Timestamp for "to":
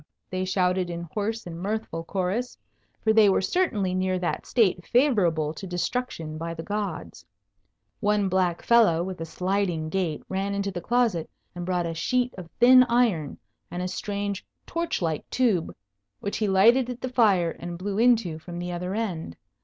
5.53-5.67